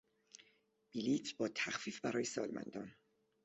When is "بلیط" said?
0.93-1.37